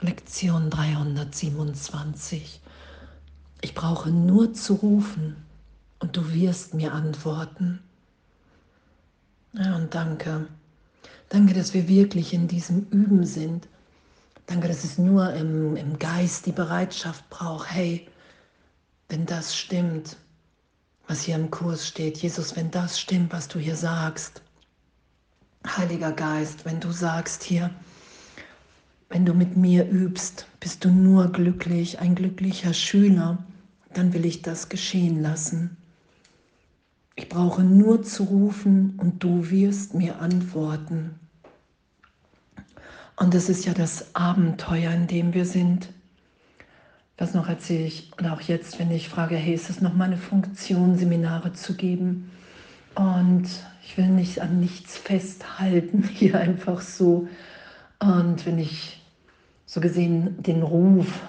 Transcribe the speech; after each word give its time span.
Lektion 0.00 0.68
327. 0.68 2.60
Ich 3.62 3.74
brauche 3.74 4.10
nur 4.10 4.52
zu 4.52 4.74
rufen 4.74 5.36
und 6.00 6.16
du 6.16 6.32
wirst 6.32 6.74
mir 6.74 6.92
antworten. 6.92 7.80
Ja, 9.54 9.76
und 9.76 9.94
danke. 9.94 10.48
Danke, 11.30 11.54
dass 11.54 11.72
wir 11.72 11.88
wirklich 11.88 12.34
in 12.34 12.46
diesem 12.46 12.86
Üben 12.90 13.24
sind. 13.24 13.68
Danke, 14.46 14.68
dass 14.68 14.84
es 14.84 14.98
nur 14.98 15.32
im, 15.32 15.76
im 15.76 15.98
Geist 15.98 16.44
die 16.44 16.52
Bereitschaft 16.52 17.28
braucht. 17.30 17.70
Hey, 17.70 18.06
wenn 19.08 19.24
das 19.24 19.56
stimmt, 19.56 20.18
was 21.08 21.22
hier 21.22 21.36
im 21.36 21.50
Kurs 21.50 21.86
steht, 21.86 22.18
Jesus, 22.18 22.54
wenn 22.54 22.70
das 22.70 23.00
stimmt, 23.00 23.32
was 23.32 23.48
du 23.48 23.58
hier 23.58 23.76
sagst, 23.76 24.42
Heiliger 25.66 26.12
Geist, 26.12 26.64
wenn 26.64 26.80
du 26.80 26.92
sagst 26.92 27.42
hier, 27.42 27.70
wenn 29.08 29.24
du 29.24 29.34
mit 29.34 29.56
mir 29.56 29.88
übst, 29.88 30.46
bist 30.60 30.84
du 30.84 30.90
nur 30.90 31.30
glücklich, 31.32 32.00
ein 32.00 32.14
glücklicher 32.14 32.74
Schüler, 32.74 33.38
dann 33.92 34.12
will 34.12 34.26
ich 34.26 34.42
das 34.42 34.68
geschehen 34.68 35.22
lassen. 35.22 35.76
Ich 37.14 37.28
brauche 37.28 37.62
nur 37.62 38.02
zu 38.02 38.24
rufen 38.24 38.94
und 38.98 39.22
du 39.22 39.50
wirst 39.50 39.94
mir 39.94 40.20
antworten. 40.20 41.14
Und 43.16 43.32
das 43.32 43.48
ist 43.48 43.64
ja 43.64 43.72
das 43.72 44.14
Abenteuer, 44.14 44.92
in 44.92 45.06
dem 45.06 45.32
wir 45.32 45.46
sind. 45.46 45.88
Das 47.16 47.32
noch 47.32 47.48
erzähle 47.48 47.86
ich, 47.86 48.10
und 48.18 48.26
auch 48.26 48.42
jetzt, 48.42 48.78
wenn 48.78 48.90
ich 48.90 49.08
frage, 49.08 49.36
hey, 49.36 49.54
ist 49.54 49.70
es 49.70 49.80
noch 49.80 49.94
mal 49.94 50.04
eine 50.04 50.18
Funktion, 50.18 50.98
Seminare 50.98 51.54
zu 51.54 51.74
geben? 51.74 52.30
Und 52.94 53.48
ich 53.82 53.96
will 53.96 54.08
nicht 54.08 54.42
an 54.42 54.60
nichts 54.60 54.98
festhalten, 54.98 56.02
hier 56.12 56.38
einfach 56.38 56.82
so. 56.82 57.28
Und 57.98 58.44
wenn 58.46 58.58
ich 58.58 59.02
so 59.64 59.80
gesehen 59.80 60.42
den 60.42 60.62
Ruf, 60.62 61.20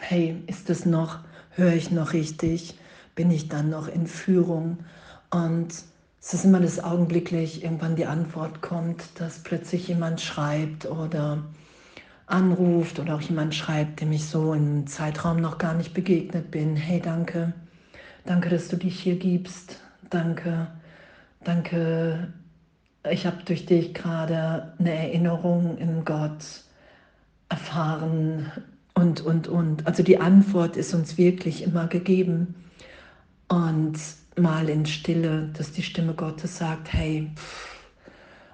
hey, 0.00 0.42
ist 0.46 0.70
es 0.70 0.86
noch, 0.86 1.20
höre 1.50 1.74
ich 1.74 1.90
noch 1.90 2.12
richtig, 2.12 2.78
bin 3.14 3.30
ich 3.30 3.48
dann 3.48 3.70
noch 3.70 3.88
in 3.88 4.06
Führung? 4.06 4.78
Und 5.30 5.72
es 6.20 6.34
ist 6.34 6.44
immer 6.44 6.60
das 6.60 6.82
augenblicklich, 6.82 7.64
irgendwann 7.64 7.96
die 7.96 8.06
Antwort 8.06 8.62
kommt, 8.62 9.20
dass 9.20 9.40
plötzlich 9.40 9.88
jemand 9.88 10.20
schreibt 10.20 10.86
oder 10.86 11.42
anruft 12.26 12.98
oder 12.98 13.16
auch 13.16 13.20
jemand 13.20 13.54
schreibt, 13.54 14.00
dem 14.00 14.12
ich 14.12 14.26
so 14.26 14.54
im 14.54 14.86
Zeitraum 14.86 15.40
noch 15.40 15.58
gar 15.58 15.74
nicht 15.74 15.94
begegnet 15.94 16.50
bin. 16.50 16.76
Hey, 16.76 17.00
danke, 17.00 17.52
danke, 18.24 18.48
dass 18.48 18.68
du 18.68 18.76
dich 18.76 19.00
hier 19.00 19.16
gibst. 19.16 19.80
Danke, 20.10 20.68
danke, 21.44 22.32
ich 23.10 23.26
habe 23.26 23.38
durch 23.44 23.66
dich 23.66 23.94
gerade 23.94 24.74
eine 24.78 24.92
Erinnerung 24.92 25.76
in 25.78 26.04
Gott 26.04 26.62
erfahren 27.48 28.50
und, 28.94 29.20
und, 29.20 29.48
und. 29.48 29.86
Also 29.86 30.02
die 30.02 30.18
Antwort 30.18 30.76
ist 30.76 30.94
uns 30.94 31.18
wirklich 31.18 31.62
immer 31.62 31.86
gegeben. 31.88 32.54
Und 33.48 33.98
mal 34.38 34.68
in 34.68 34.86
Stille, 34.86 35.50
dass 35.56 35.72
die 35.72 35.82
Stimme 35.82 36.14
Gottes 36.14 36.56
sagt, 36.58 36.92
hey, 36.92 37.30
pff, 37.34 37.72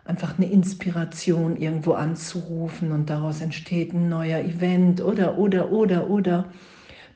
einfach 0.05 0.39
eine 0.39 0.51
Inspiration 0.51 1.57
irgendwo 1.57 1.93
anzurufen 1.93 2.93
und 2.93 3.11
daraus 3.11 3.41
entsteht 3.41 3.93
ein 3.93 4.09
neuer 4.09 4.41
Event 4.41 5.03
oder, 5.03 5.39
oder, 5.39 5.71
oder, 5.71 6.09
oder. 6.09 6.47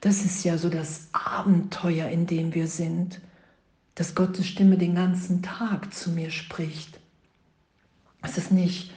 Das 0.00 0.24
ist 0.24 0.44
ja 0.44 0.58
so 0.58 0.68
das 0.68 1.08
Abenteuer, 1.12 2.08
in 2.08 2.26
dem 2.26 2.54
wir 2.54 2.66
sind, 2.66 3.20
dass 3.94 4.14
Gottes 4.14 4.46
Stimme 4.46 4.76
den 4.76 4.94
ganzen 4.94 5.42
Tag 5.42 5.92
zu 5.94 6.10
mir 6.10 6.30
spricht. 6.30 7.01
Es 8.22 8.38
ist 8.38 8.52
nicht 8.52 8.92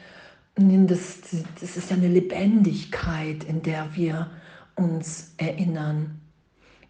das, 0.56 1.20
das 1.60 1.78
ist 1.78 1.92
eine 1.92 2.08
Lebendigkeit, 2.08 3.44
in 3.44 3.62
der 3.62 3.96
wir 3.96 4.30
uns 4.76 5.34
erinnern, 5.38 6.22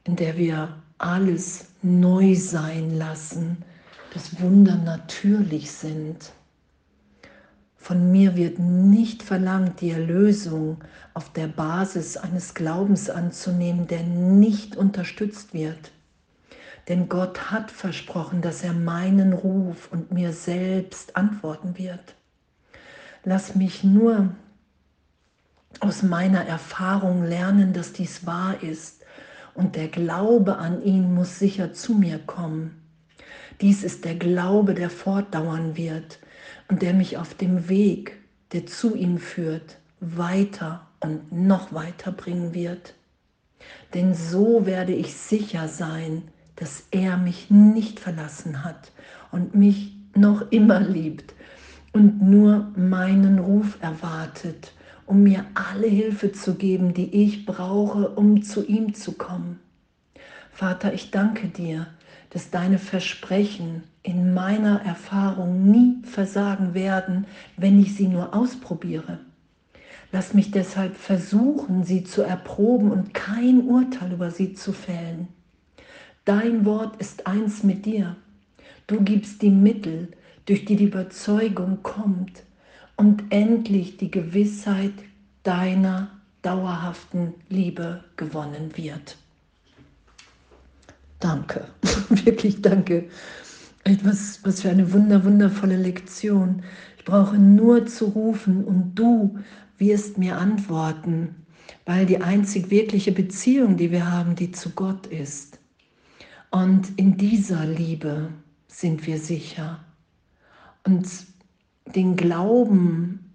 in 0.03 0.15
der 0.15 0.37
wir 0.37 0.75
alles 0.97 1.67
neu 1.81 2.35
sein 2.35 2.97
lassen, 2.97 3.57
dass 4.13 4.39
Wunder 4.39 4.75
natürlich 4.75 5.71
sind. 5.71 6.31
Von 7.75 8.11
mir 8.11 8.35
wird 8.35 8.57
nicht 8.59 9.21
verlangt, 9.21 9.81
die 9.81 9.91
Erlösung 9.91 10.83
auf 11.13 11.31
der 11.33 11.47
Basis 11.47 12.17
eines 12.17 12.53
Glaubens 12.53 13.09
anzunehmen, 13.09 13.87
der 13.87 14.03
nicht 14.03 14.75
unterstützt 14.75 15.53
wird. 15.53 15.91
Denn 16.87 17.09
Gott 17.09 17.51
hat 17.51 17.71
versprochen, 17.71 18.41
dass 18.41 18.63
er 18.63 18.73
meinen 18.73 19.33
Ruf 19.33 19.91
und 19.91 20.11
mir 20.11 20.33
selbst 20.33 21.15
antworten 21.15 21.77
wird. 21.77 22.15
Lass 23.27 23.55
mich 23.55 23.83
nur 23.83 24.35
aus 25.79 26.03
meiner 26.03 26.45
Erfahrung 26.45 27.23
lernen, 27.23 27.73
dass 27.73 27.91
dies 27.91 28.27
wahr 28.27 28.61
ist 28.61 29.03
und 29.55 29.75
der 29.75 29.87
Glaube 29.87 30.57
an 30.57 30.83
ihn 30.83 31.15
muss 31.15 31.39
sicher 31.39 31.73
zu 31.73 31.95
mir 31.95 32.19
kommen. 32.19 32.83
Dies 33.61 33.83
ist 33.83 34.05
der 34.05 34.13
Glaube, 34.13 34.75
der 34.75 34.91
fortdauern 34.91 35.75
wird 35.75 36.19
und 36.67 36.83
der 36.83 36.93
mich 36.93 37.17
auf 37.17 37.33
dem 37.33 37.67
Weg, 37.67 38.19
der 38.51 38.67
zu 38.67 38.95
ihm 38.95 39.17
führt, 39.17 39.77
weiter 39.99 40.85
und 40.99 41.31
noch 41.31 41.73
weiter 41.73 42.11
bringen 42.11 42.53
wird. 42.53 42.93
Denn 43.95 44.13
so 44.13 44.67
werde 44.67 44.93
ich 44.93 45.15
sicher 45.15 45.67
sein, 45.67 46.27
dass 46.57 46.83
er 46.91 47.17
mich 47.17 47.49
nicht 47.49 47.99
verlassen 47.99 48.63
hat 48.63 48.91
und 49.31 49.55
mich 49.55 49.95
noch 50.13 50.51
immer 50.51 50.79
liebt 50.79 51.34
und 51.95 52.21
nur 52.21 52.73
meinen 52.75 53.39
Ruf 53.39 53.77
erwartet, 53.81 54.73
um 55.05 55.23
mir 55.23 55.45
alle 55.53 55.87
Hilfe 55.87 56.33
zu 56.33 56.55
geben, 56.55 56.93
die 56.93 57.23
ich 57.23 57.45
brauche, 57.45 58.09
um 58.09 58.43
zu 58.43 58.65
ihm 58.65 58.93
zu 58.93 59.13
kommen. 59.13 59.61
Vater, 60.51 60.93
ich 60.93 61.11
danke 61.11 61.47
dir, 61.47 61.87
dass 62.31 62.49
deine 62.49 62.79
Versprechen 62.79 63.83
in 64.03 64.33
meiner 64.33 64.81
Erfahrung 64.81 65.71
nie 65.71 66.01
versagen 66.03 66.73
werden, 66.73 67.27
wenn 67.55 67.79
ich 67.79 67.95
sie 67.95 68.09
nur 68.09 68.33
ausprobiere. 68.33 69.19
Lass 70.11 70.33
mich 70.33 70.51
deshalb 70.51 70.97
versuchen, 70.97 71.85
sie 71.85 72.03
zu 72.03 72.23
erproben 72.23 72.91
und 72.91 73.13
kein 73.13 73.61
Urteil 73.61 74.11
über 74.11 74.31
sie 74.31 74.53
zu 74.53 74.73
fällen. 74.73 75.29
Dein 76.25 76.65
Wort 76.65 76.97
ist 76.97 77.25
eins 77.25 77.63
mit 77.63 77.85
dir. 77.85 78.17
Du 78.85 78.99
gibst 79.01 79.41
die 79.41 79.49
Mittel, 79.49 80.09
durch 80.45 80.65
die 80.65 80.75
die 80.75 80.85
Überzeugung 80.85 81.81
kommt 81.83 82.43
und 82.95 83.23
endlich 83.29 83.97
die 83.97 84.11
Gewissheit 84.11 84.93
deiner 85.43 86.09
dauerhaften 86.41 87.33
Liebe 87.49 88.03
gewonnen 88.17 88.71
wird. 88.75 89.17
Danke, 91.19 91.67
wirklich 92.09 92.61
danke. 92.61 93.09
Etwas, 93.83 94.39
was 94.43 94.61
für 94.61 94.69
eine 94.69 94.91
wunder, 94.93 95.23
wundervolle 95.23 95.77
Lektion. 95.77 96.63
Ich 96.97 97.05
brauche 97.05 97.37
nur 97.37 97.85
zu 97.85 98.05
rufen 98.05 98.63
und 98.63 98.95
du 98.95 99.39
wirst 99.77 100.17
mir 100.17 100.37
antworten, 100.37 101.35
weil 101.85 102.05
die 102.05 102.21
einzig 102.21 102.69
wirkliche 102.69 103.11
Beziehung, 103.11 103.77
die 103.77 103.91
wir 103.91 104.11
haben, 104.11 104.35
die 104.35 104.51
zu 104.51 104.71
Gott 104.71 105.07
ist. 105.07 105.59
Und 106.51 106.97
in 106.97 107.17
dieser 107.17 107.65
Liebe 107.65 108.29
sind 108.67 109.05
wir 109.05 109.19
sicher 109.19 109.84
und 110.85 111.07
den 111.87 112.15
Glauben 112.15 113.31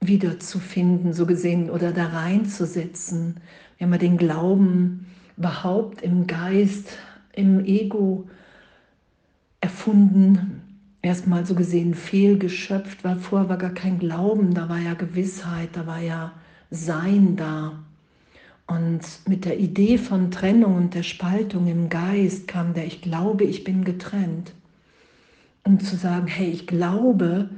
wiederzufinden, 0.00 1.12
so 1.12 1.26
gesehen, 1.26 1.70
oder 1.70 1.92
da 1.92 2.06
reinzusetzen. 2.08 3.40
Wir 3.78 3.86
haben 3.86 3.92
ja 3.92 3.98
den 3.98 4.18
Glauben 4.18 5.06
überhaupt 5.36 6.02
im 6.02 6.26
Geist, 6.26 6.98
im 7.34 7.64
Ego 7.64 8.28
erfunden, 9.60 10.62
erstmal 11.02 11.46
so 11.46 11.54
gesehen 11.54 11.94
fehlgeschöpft, 11.94 13.04
weil 13.04 13.16
vorher 13.16 13.48
war 13.48 13.58
gar 13.58 13.74
kein 13.74 13.98
Glauben, 13.98 14.54
da 14.54 14.68
war 14.68 14.78
ja 14.78 14.94
Gewissheit, 14.94 15.70
da 15.72 15.86
war 15.86 16.00
ja 16.00 16.32
Sein 16.70 17.36
da. 17.36 17.84
Und 18.66 19.00
mit 19.28 19.44
der 19.44 19.58
Idee 19.58 19.98
von 19.98 20.30
Trennung 20.30 20.76
und 20.76 20.94
der 20.94 21.02
Spaltung 21.02 21.68
im 21.68 21.88
Geist 21.88 22.48
kam 22.48 22.74
der, 22.74 22.86
ich 22.86 23.02
glaube, 23.02 23.44
ich 23.44 23.64
bin 23.64 23.84
getrennt 23.84 24.52
um 25.64 25.80
zu 25.80 25.96
sagen, 25.96 26.26
hey, 26.26 26.50
ich 26.50 26.66
glaube, 26.66 27.48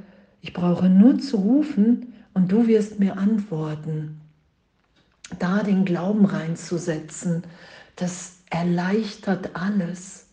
ich 0.41 0.53
brauche 0.53 0.89
nur 0.89 1.19
zu 1.19 1.37
rufen 1.37 2.13
und 2.33 2.51
du 2.51 2.67
wirst 2.67 2.99
mir 2.99 3.17
antworten. 3.17 4.21
Da 5.39 5.63
den 5.63 5.85
Glauben 5.85 6.25
reinzusetzen, 6.25 7.43
das 7.95 8.39
erleichtert 8.49 9.55
alles. 9.55 10.27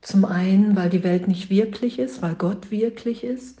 Zum 0.00 0.24
einen, 0.24 0.76
weil 0.76 0.88
die 0.88 1.04
Welt 1.04 1.28
nicht 1.28 1.50
wirklich 1.50 1.98
ist, 1.98 2.22
weil 2.22 2.34
Gott 2.34 2.70
wirklich 2.70 3.24
ist. 3.24 3.60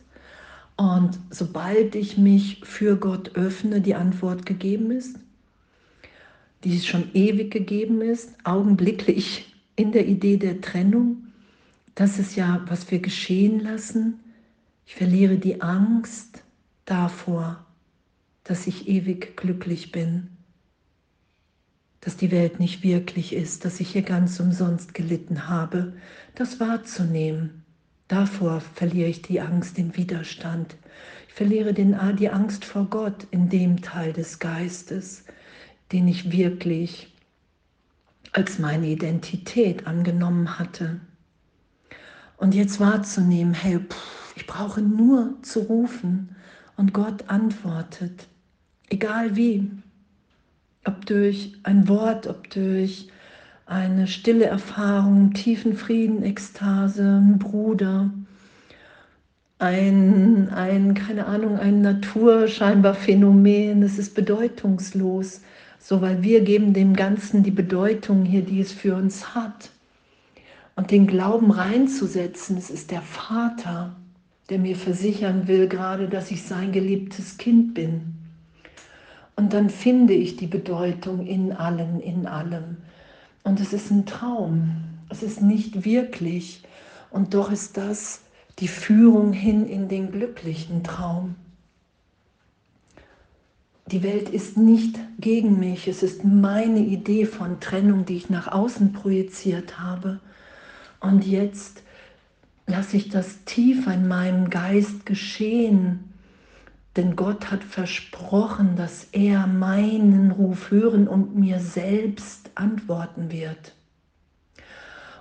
Und 0.76 1.18
sobald 1.30 1.94
ich 1.94 2.16
mich 2.18 2.60
für 2.64 2.96
Gott 2.96 3.34
öffne, 3.34 3.80
die 3.80 3.94
Antwort 3.94 4.46
gegeben 4.46 4.90
ist, 4.90 5.18
die 6.64 6.80
schon 6.80 7.10
ewig 7.14 7.50
gegeben 7.50 8.00
ist, 8.00 8.34
augenblicklich 8.44 9.54
in 9.74 9.92
der 9.92 10.06
Idee 10.06 10.36
der 10.36 10.60
Trennung, 10.60 11.25
das 11.96 12.18
ist 12.18 12.36
ja, 12.36 12.62
was 12.68 12.90
wir 12.90 13.00
geschehen 13.00 13.58
lassen. 13.58 14.20
Ich 14.84 14.94
verliere 14.94 15.38
die 15.38 15.62
Angst 15.62 16.44
davor, 16.84 17.64
dass 18.44 18.66
ich 18.66 18.86
ewig 18.86 19.36
glücklich 19.36 19.92
bin, 19.92 20.28
dass 22.00 22.16
die 22.16 22.30
Welt 22.30 22.60
nicht 22.60 22.84
wirklich 22.84 23.32
ist, 23.32 23.64
dass 23.64 23.80
ich 23.80 23.88
hier 23.90 24.02
ganz 24.02 24.38
umsonst 24.38 24.94
gelitten 24.94 25.48
habe, 25.48 25.94
das 26.34 26.60
wahrzunehmen. 26.60 27.64
Davor 28.08 28.60
verliere 28.60 29.08
ich 29.08 29.22
die 29.22 29.40
Angst, 29.40 29.78
den 29.78 29.96
Widerstand. 29.96 30.76
Ich 31.28 31.34
verliere 31.34 31.72
den, 31.72 31.96
die 32.18 32.28
Angst 32.28 32.66
vor 32.66 32.84
Gott 32.84 33.26
in 33.30 33.48
dem 33.48 33.80
Teil 33.80 34.12
des 34.12 34.38
Geistes, 34.38 35.24
den 35.92 36.06
ich 36.08 36.30
wirklich 36.30 37.12
als 38.32 38.58
meine 38.58 38.86
Identität 38.86 39.86
angenommen 39.86 40.58
hatte. 40.58 41.00
Und 42.36 42.54
jetzt 42.54 42.80
wahrzunehmen, 42.80 43.54
hey, 43.54 43.78
pff, 43.78 44.34
ich 44.36 44.46
brauche 44.46 44.82
nur 44.82 45.34
zu 45.42 45.60
rufen 45.60 46.36
und 46.76 46.92
Gott 46.92 47.28
antwortet, 47.28 48.26
egal 48.88 49.36
wie 49.36 49.70
ob 50.84 51.04
durch 51.06 51.54
ein 51.62 51.88
Wort, 51.88 52.26
ob 52.26 52.48
durch 52.50 53.08
eine 53.66 54.06
stille 54.06 54.44
Erfahrung, 54.44 55.32
tiefen 55.32 55.76
Frieden, 55.76 56.22
Ekstase, 56.22 57.02
ein 57.02 57.38
Bruder, 57.38 58.10
ein, 59.58 60.48
ein, 60.50 60.94
keine 60.94 61.26
Ahnung, 61.26 61.58
ein 61.58 61.80
Natur 61.80 62.46
scheinbar 62.46 62.94
Phänomen, 62.94 63.82
es 63.82 63.98
ist 63.98 64.14
bedeutungslos, 64.14 65.40
so 65.80 66.00
weil 66.00 66.22
wir 66.22 66.42
geben 66.42 66.74
dem 66.74 66.94
Ganzen 66.94 67.42
die 67.42 67.50
Bedeutung 67.50 68.24
hier, 68.24 68.42
die 68.42 68.60
es 68.60 68.70
für 68.70 68.94
uns 68.94 69.34
hat. 69.34 69.70
Und 70.76 70.90
den 70.90 71.06
Glauben 71.06 71.50
reinzusetzen, 71.50 72.56
es 72.56 72.70
ist 72.70 72.90
der 72.90 73.02
Vater, 73.02 73.96
der 74.50 74.58
mir 74.58 74.76
versichern 74.76 75.48
will 75.48 75.68
gerade, 75.68 76.08
dass 76.08 76.30
ich 76.30 76.44
sein 76.44 76.70
geliebtes 76.70 77.38
Kind 77.38 77.74
bin. 77.74 78.14
Und 79.34 79.52
dann 79.52 79.70
finde 79.70 80.14
ich 80.14 80.36
die 80.36 80.46
Bedeutung 80.46 81.26
in 81.26 81.52
allen, 81.52 82.00
in 82.00 82.26
allem. 82.26 82.76
Und 83.42 83.60
es 83.60 83.72
ist 83.72 83.90
ein 83.90 84.06
Traum. 84.06 84.76
Es 85.08 85.22
ist 85.22 85.42
nicht 85.42 85.84
wirklich. 85.84 86.62
Und 87.10 87.34
doch 87.34 87.50
ist 87.50 87.76
das 87.76 88.20
die 88.58 88.68
Führung 88.68 89.32
hin 89.32 89.66
in 89.66 89.88
den 89.88 90.10
glücklichen 90.10 90.82
Traum. 90.82 91.34
Die 93.86 94.02
Welt 94.02 94.30
ist 94.30 94.56
nicht 94.56 94.98
gegen 95.20 95.60
mich. 95.60 95.86
Es 95.86 96.02
ist 96.02 96.24
meine 96.24 96.80
Idee 96.80 97.24
von 97.24 97.60
Trennung, 97.60 98.04
die 98.04 98.16
ich 98.16 98.30
nach 98.30 98.48
außen 98.48 98.92
projiziert 98.92 99.78
habe. 99.78 100.20
Und 101.00 101.26
jetzt 101.26 101.82
lasse 102.66 102.96
ich 102.96 103.08
das 103.08 103.44
tief 103.44 103.86
in 103.86 104.08
meinem 104.08 104.50
Geist 104.50 105.06
geschehen 105.06 106.06
denn 106.96 107.14
Gott 107.14 107.50
hat 107.50 107.62
versprochen, 107.62 108.74
dass 108.76 109.04
er 109.12 109.46
meinen 109.46 110.30
Ruf 110.30 110.70
hören 110.70 111.06
und 111.06 111.36
mir 111.36 111.60
selbst 111.60 112.50
antworten 112.54 113.30
wird. 113.30 113.74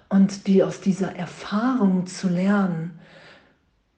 Und 0.07 0.47
die 0.47 0.63
aus 0.63 0.79
dieser 0.79 1.15
Erfahrung 1.15 2.07
zu 2.07 2.29
lernen, 2.29 2.99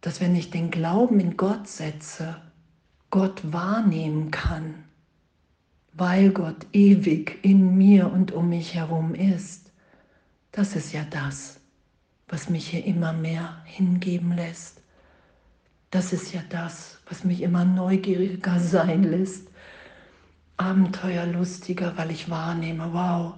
dass 0.01 0.21
wenn 0.21 0.35
ich 0.35 0.49
den 0.49 0.71
Glauben 0.71 1.19
in 1.19 1.37
Gott 1.37 1.67
setze, 1.67 2.37
Gott 3.11 3.41
wahrnehmen 3.53 4.31
kann, 4.31 4.85
weil 5.93 6.31
Gott 6.31 6.65
ewig 6.73 7.39
in 7.43 7.77
mir 7.77 8.11
und 8.11 8.31
um 8.31 8.49
mich 8.49 8.73
herum 8.73 9.13
ist. 9.13 9.71
Das 10.51 10.75
ist 10.75 10.93
ja 10.93 11.05
das, 11.09 11.59
was 12.27 12.49
mich 12.49 12.69
hier 12.69 12.85
immer 12.85 13.13
mehr 13.13 13.61
hingeben 13.65 14.33
lässt. 14.33 14.81
Das 15.91 16.11
ist 16.11 16.33
ja 16.33 16.41
das, 16.49 16.99
was 17.07 17.23
mich 17.23 17.41
immer 17.41 17.65
neugieriger 17.65 18.59
sein 18.59 19.03
lässt, 19.03 19.47
abenteuerlustiger, 20.57 21.97
weil 21.97 22.11
ich 22.11 22.29
wahrnehme, 22.29 22.93
wow, 22.93 23.35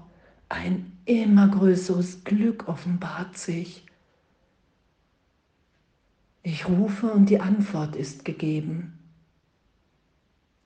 ein 0.47 0.97
immer 1.05 1.47
größeres 1.47 2.23
Glück 2.23 2.67
offenbart 2.67 3.37
sich. 3.37 3.85
Ich 6.41 6.67
rufe 6.67 7.11
und 7.11 7.29
die 7.29 7.39
Antwort 7.39 7.95
ist 7.95 8.25
gegeben. 8.25 8.97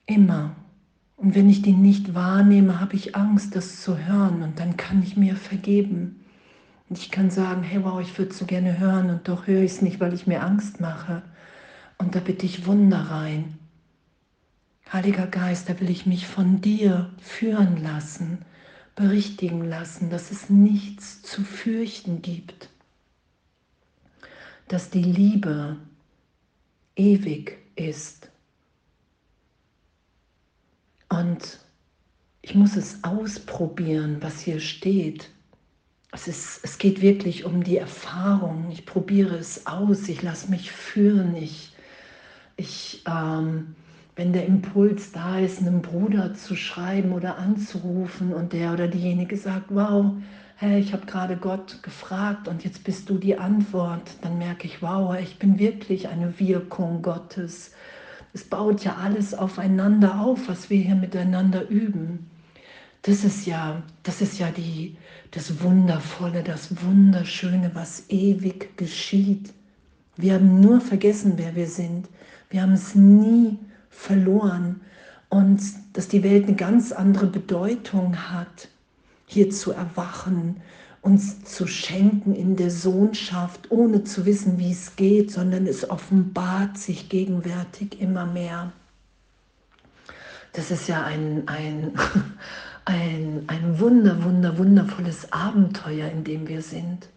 Immer. 0.06 0.54
Und 1.16 1.34
wenn 1.34 1.48
ich 1.48 1.62
die 1.62 1.72
nicht 1.72 2.14
wahrnehme, 2.14 2.80
habe 2.80 2.96
ich 2.96 3.16
Angst, 3.16 3.56
das 3.56 3.82
zu 3.82 3.98
hören 3.98 4.42
und 4.42 4.58
dann 4.58 4.76
kann 4.76 5.02
ich 5.02 5.16
mir 5.16 5.36
vergeben. 5.36 6.23
Und 6.88 6.98
ich 6.98 7.10
kann 7.10 7.30
sagen, 7.30 7.62
hey 7.62 7.82
wow, 7.82 8.00
ich 8.00 8.16
würde 8.18 8.34
so 8.34 8.44
gerne 8.44 8.78
hören 8.78 9.10
und 9.10 9.28
doch 9.28 9.46
höre 9.46 9.62
ich 9.62 9.72
es 9.72 9.82
nicht, 9.82 10.00
weil 10.00 10.14
ich 10.14 10.26
mir 10.26 10.42
Angst 10.42 10.80
mache. 10.80 11.22
Und 11.98 12.14
da 12.14 12.20
bitte 12.20 12.46
ich 12.46 12.66
Wunder 12.66 12.98
rein. 12.98 13.58
Heiliger 14.92 15.26
Geist, 15.26 15.68
da 15.68 15.80
will 15.80 15.90
ich 15.90 16.06
mich 16.06 16.26
von 16.26 16.60
dir 16.60 17.10
führen 17.20 17.82
lassen, 17.82 18.44
berichtigen 18.94 19.64
lassen, 19.64 20.10
dass 20.10 20.30
es 20.30 20.50
nichts 20.50 21.22
zu 21.22 21.42
fürchten 21.42 22.22
gibt, 22.22 22.68
dass 24.68 24.90
die 24.90 25.02
Liebe 25.02 25.78
ewig 26.96 27.58
ist. 27.76 28.30
Und 31.08 31.58
ich 32.42 32.54
muss 32.54 32.76
es 32.76 33.02
ausprobieren, 33.02 34.18
was 34.20 34.40
hier 34.40 34.60
steht. 34.60 35.30
Es, 36.14 36.28
ist, 36.28 36.60
es 36.62 36.78
geht 36.78 37.02
wirklich 37.02 37.44
um 37.44 37.62
die 37.62 37.76
Erfahrung. 37.76 38.68
Ich 38.72 38.86
probiere 38.86 39.36
es 39.36 39.66
aus, 39.66 40.08
ich 40.08 40.22
lasse 40.22 40.50
mich 40.50 40.72
führen, 40.72 41.36
ich 41.36 41.74
ich, 42.56 43.02
ähm, 43.06 43.74
wenn 44.16 44.32
der 44.32 44.46
Impuls 44.46 45.12
da 45.12 45.38
ist, 45.38 45.60
einem 45.60 45.82
Bruder 45.82 46.34
zu 46.34 46.54
schreiben 46.56 47.12
oder 47.12 47.38
anzurufen 47.38 48.32
und 48.32 48.52
der 48.52 48.72
oder 48.72 48.88
diejenige 48.88 49.36
sagt, 49.36 49.66
wow, 49.70 50.12
hey, 50.56 50.78
ich 50.78 50.92
habe 50.92 51.06
gerade 51.06 51.36
Gott 51.36 51.82
gefragt 51.82 52.46
und 52.46 52.64
jetzt 52.64 52.84
bist 52.84 53.10
du 53.10 53.18
die 53.18 53.36
Antwort, 53.38 54.16
dann 54.22 54.38
merke 54.38 54.66
ich, 54.66 54.82
wow, 54.82 55.16
ich 55.20 55.38
bin 55.38 55.58
wirklich 55.58 56.08
eine 56.08 56.38
Wirkung 56.38 57.02
Gottes. 57.02 57.72
Es 58.32 58.44
baut 58.44 58.84
ja 58.84 58.96
alles 58.96 59.34
aufeinander 59.34 60.20
auf, 60.20 60.48
was 60.48 60.70
wir 60.70 60.78
hier 60.78 60.94
miteinander 60.94 61.68
üben. 61.68 62.30
Das 63.06 63.22
ist 63.22 63.44
ja, 63.44 63.82
das 64.02 64.22
ist 64.22 64.38
ja 64.38 64.50
die, 64.50 64.96
das 65.30 65.60
Wundervolle, 65.60 66.42
das 66.42 66.82
Wunderschöne, 66.82 67.70
was 67.74 68.04
ewig 68.08 68.78
geschieht. 68.78 69.52
Wir 70.16 70.34
haben 70.34 70.60
nur 70.60 70.80
vergessen, 70.80 71.34
wer 71.36 71.54
wir 71.54 71.66
sind. 71.66 72.08
Wir 72.48 72.62
haben 72.62 72.72
es 72.72 72.94
nie 72.94 73.58
verloren 73.90 74.80
und 75.28 75.60
dass 75.92 76.08
die 76.08 76.22
Welt 76.22 76.46
eine 76.46 76.56
ganz 76.56 76.92
andere 76.92 77.26
Bedeutung 77.26 78.16
hat, 78.16 78.68
hier 79.26 79.50
zu 79.50 79.72
erwachen, 79.72 80.62
uns 81.02 81.44
zu 81.44 81.66
schenken 81.66 82.34
in 82.34 82.56
der 82.56 82.70
Sohnschaft, 82.70 83.70
ohne 83.70 84.04
zu 84.04 84.24
wissen, 84.24 84.58
wie 84.58 84.72
es 84.72 84.96
geht, 84.96 85.30
sondern 85.30 85.66
es 85.66 85.90
offenbart 85.90 86.78
sich 86.78 87.10
gegenwärtig 87.10 88.00
immer 88.00 88.24
mehr. 88.24 88.72
Das 90.54 90.70
ist 90.70 90.88
ja 90.88 91.04
ein, 91.04 91.46
ein, 91.48 91.92
ein, 92.84 93.44
ein 93.46 93.78
wunder, 93.78 94.22
wunder, 94.24 94.58
wundervolles 94.58 95.32
Abenteuer, 95.32 96.10
in 96.10 96.24
dem 96.24 96.48
wir 96.48 96.62
sind. 96.62 97.08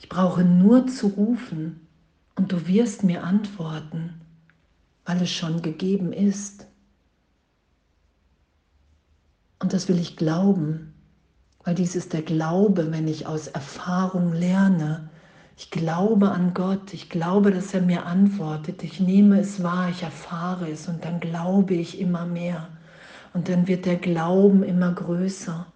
Ich 0.00 0.08
brauche 0.08 0.42
nur 0.44 0.86
zu 0.86 1.08
rufen 1.08 1.86
und 2.34 2.52
du 2.52 2.66
wirst 2.66 3.04
mir 3.04 3.24
antworten 3.24 4.20
weil 5.04 5.22
es 5.22 5.32
schon 5.32 5.62
gegeben 5.62 6.12
ist. 6.12 6.66
Und 9.58 9.72
das 9.72 9.88
will 9.88 9.98
ich 9.98 10.16
glauben, 10.16 10.94
weil 11.64 11.74
dies 11.74 11.94
ist 11.94 12.12
der 12.12 12.22
Glaube, 12.22 12.90
wenn 12.90 13.08
ich 13.08 13.26
aus 13.26 13.48
Erfahrung 13.48 14.32
lerne. 14.32 15.08
Ich 15.56 15.70
glaube 15.70 16.30
an 16.30 16.52
Gott, 16.52 16.92
ich 16.92 17.08
glaube, 17.08 17.50
dass 17.50 17.72
er 17.72 17.80
mir 17.80 18.06
antwortet, 18.06 18.82
ich 18.82 19.00
nehme 19.00 19.40
es 19.40 19.62
wahr, 19.62 19.88
ich 19.88 20.02
erfahre 20.02 20.68
es 20.68 20.88
und 20.88 21.04
dann 21.04 21.20
glaube 21.20 21.74
ich 21.74 22.00
immer 22.00 22.26
mehr. 22.26 22.68
Und 23.34 23.48
dann 23.48 23.68
wird 23.68 23.84
der 23.84 23.96
Glauben 23.96 24.62
immer 24.62 24.92
größer. 24.92 25.66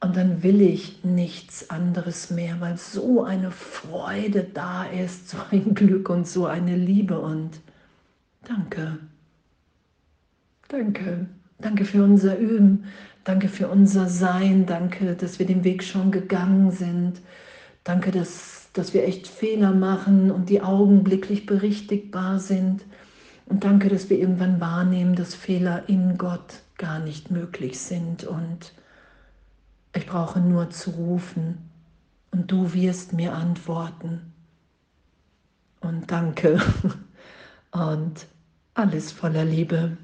Und 0.00 0.16
dann 0.16 0.42
will 0.42 0.60
ich 0.60 1.02
nichts 1.04 1.70
anderes 1.70 2.30
mehr, 2.30 2.60
weil 2.60 2.76
so 2.76 3.24
eine 3.24 3.50
Freude 3.50 4.44
da 4.44 4.84
ist, 4.84 5.30
so 5.30 5.38
ein 5.50 5.74
Glück 5.74 6.08
und 6.10 6.28
so 6.28 6.46
eine 6.46 6.76
Liebe 6.76 7.18
und 7.18 7.58
Danke. 8.46 8.98
Danke. 10.68 11.26
Danke 11.58 11.84
für 11.84 12.04
unser 12.04 12.38
Üben. 12.38 12.84
Danke 13.24 13.48
für 13.48 13.68
unser 13.68 14.08
Sein. 14.08 14.66
Danke, 14.66 15.16
dass 15.16 15.40
wir 15.40 15.46
den 15.46 15.64
Weg 15.64 15.82
schon 15.82 16.12
gegangen 16.12 16.70
sind. 16.70 17.20
Danke, 17.82 18.12
dass, 18.12 18.68
dass 18.72 18.94
wir 18.94 19.04
echt 19.04 19.26
Fehler 19.26 19.72
machen 19.72 20.30
und 20.30 20.48
die 20.48 20.62
augenblicklich 20.62 21.46
berichtigbar 21.46 22.38
sind. 22.38 22.84
Und 23.46 23.64
danke, 23.64 23.88
dass 23.88 24.10
wir 24.10 24.18
irgendwann 24.18 24.60
wahrnehmen, 24.60 25.16
dass 25.16 25.34
Fehler 25.34 25.88
in 25.88 26.16
Gott 26.18 26.62
gar 26.78 26.98
nicht 26.98 27.30
möglich 27.30 27.80
sind. 27.80 28.24
Und 28.24 28.72
ich 29.94 30.06
brauche 30.06 30.40
nur 30.40 30.70
zu 30.70 30.90
rufen 30.90 31.70
und 32.30 32.50
du 32.50 32.72
wirst 32.74 33.12
mir 33.12 33.34
antworten. 33.34 34.32
Und 35.80 36.10
danke. 36.10 36.60
Und 37.70 38.26
alles 38.74 39.12
voller 39.12 39.44
Liebe. 39.44 39.98